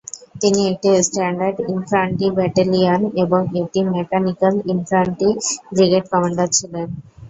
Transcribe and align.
তিনি 0.41 0.61
একটি 0.71 0.89
standard 1.01 1.57
infantry 1.73 2.27
battalion 2.37 3.01
এবং 3.23 3.41
একটি 3.61 3.79
মেকানিক্যাল 3.95 4.53
ইনফ্যান্ট্রি 4.73 5.29
ব্রিগেড 5.71 6.03
কমান্ডার 6.11 6.47
ছিলেন। 6.57 6.87